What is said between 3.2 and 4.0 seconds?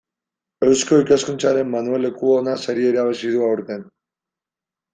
du aurten.